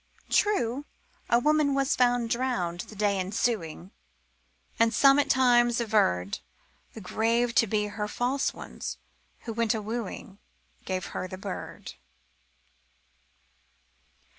True, 0.31 0.85
a 1.29 1.37
woman 1.37 1.75
was 1.75 1.95
found 1.95 2.31
drowned 2.31 2.79
the 2.79 2.95
day 2.95 3.19
ensuing, 3.19 3.91
And 4.79 4.95
some 4.95 5.19
at 5.19 5.29
times 5.29 5.79
averred 5.79 6.39
The 6.93 7.01
grave 7.01 7.53
to 7.53 7.67
be 7.67 7.85
her 7.85 8.07
false 8.07 8.51
one's, 8.51 8.97
who 9.41 9.53
when 9.53 9.67
wooing 9.71 10.39
Gave 10.85 11.05
her 11.13 11.27
the 11.27 11.37
bird. 11.37 11.93